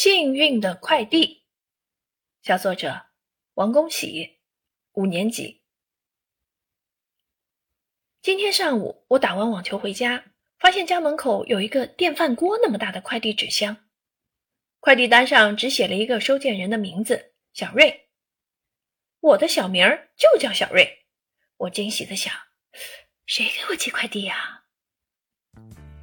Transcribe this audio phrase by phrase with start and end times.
[0.00, 1.42] 幸运的快递，
[2.40, 3.06] 小作者
[3.54, 4.38] 王恭喜，
[4.92, 5.64] 五年级。
[8.22, 10.26] 今天上午我打完网球回家，
[10.60, 13.88] 发现家门口有一个电饭锅那么大的快递纸箱，
[14.78, 18.08] 快递单上只写了一个收件人的名字小瑞，
[19.18, 21.06] 我的小名儿就叫小瑞。
[21.56, 22.32] 我惊喜的想，
[23.26, 24.62] 谁给我寄快递呀？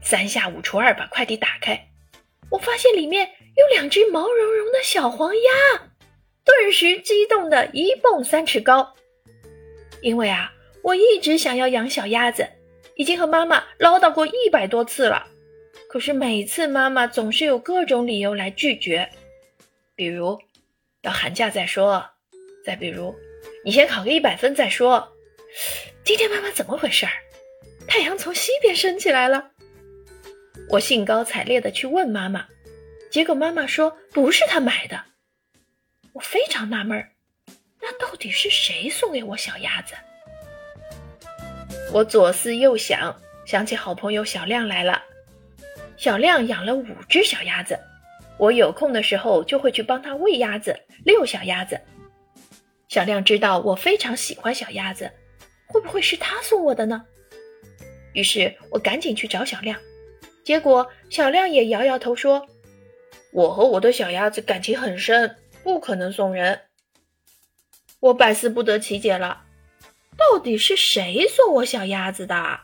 [0.01, 1.93] 三下五除二把快递打开，
[2.51, 3.33] 我发现里面。
[3.55, 5.91] 有两只毛茸茸的小黄鸭，
[6.43, 8.93] 顿时激动的一蹦三尺高。
[10.01, 10.51] 因为啊，
[10.83, 12.47] 我一直想要养小鸭子，
[12.95, 15.25] 已经和妈妈唠叨过一百多次了。
[15.89, 19.09] 可是每次妈妈总是有各种理由来拒绝，
[19.95, 20.37] 比如
[21.01, 22.05] 到寒假再说，
[22.65, 23.15] 再比如
[23.63, 25.07] 你先考个一百分再说。
[26.03, 27.11] 今天妈妈怎么回事儿？
[27.87, 29.51] 太阳从西边升起来了。
[30.69, 32.45] 我兴高采烈的去问妈妈。
[33.15, 35.01] 结果妈妈说不是她买的，
[36.11, 37.11] 我非常纳闷儿，
[37.81, 39.95] 那到底是谁送给我小鸭子？
[41.93, 45.01] 我左思右想，想起好朋友小亮来了。
[45.95, 47.79] 小亮养了五只小鸭子，
[48.37, 51.79] 我有空的时候就会去帮他喂鸭子、遛小鸭子。
[52.89, 55.09] 小亮知道我非常喜欢小鸭子，
[55.67, 57.05] 会不会是他送我的呢？
[58.11, 59.79] 于是我赶紧去找小亮，
[60.43, 62.45] 结果小亮也摇摇头说。
[63.35, 66.61] 我和我的小鸭子感情很深，不可能送人。
[67.99, 69.41] 我百思不得其解了，
[70.15, 72.61] 到底是谁送我小鸭子的？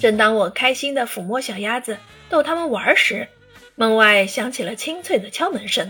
[0.00, 1.96] 正当我开心的抚摸小鸭子，
[2.28, 3.28] 逗它们玩时，
[3.76, 5.88] 门外响起了清脆的敲门声。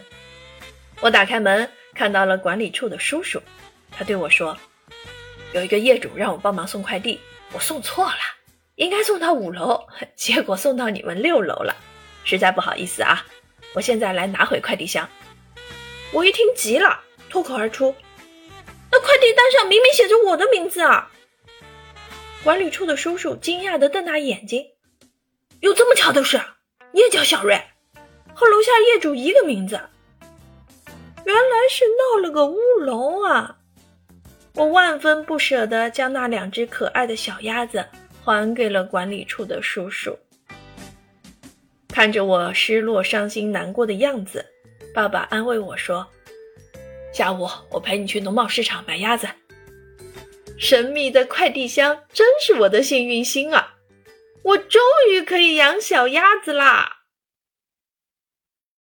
[1.01, 3.41] 我打开门，看到了管理处的叔叔，
[3.91, 4.55] 他对我说
[5.55, 7.19] ：“有一个业主让我帮忙送快递，
[7.55, 8.19] 我送错了，
[8.75, 11.75] 应该送到五楼，结果送到你们六楼了。”
[12.25, 13.25] 实在不好意思啊，
[13.75, 15.09] 我现在来拿回快递箱。
[16.13, 17.95] 我一听急了，脱口而出
[18.91, 21.11] ：“那快递单上明明写着我的名字啊！”
[22.43, 24.65] 管理处的叔叔惊讶地瞪大眼睛
[25.61, 26.41] ：“有这么巧的事？
[26.93, 27.61] 你也叫小瑞，
[28.35, 29.81] 和楼下业主一个名字？
[31.25, 33.57] 原来是闹了个乌龙啊！”
[34.55, 37.85] 我万分不舍地将那两只可爱的小鸭子
[38.23, 40.17] 还给了管理处的叔叔。
[41.95, 44.45] 看着我失落、伤心、难过的样子，
[44.93, 46.05] 爸爸安慰我说
[47.15, 49.29] ：“下午我陪你去农贸市场买鸭子。”
[50.59, 53.77] 神秘的快递箱真是我的幸运星啊！
[54.43, 57.04] 我终于可以养小鸭子啦！